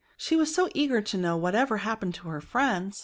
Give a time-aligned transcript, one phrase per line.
[0.17, 2.99] She was so eager to know whatever happened to her friends.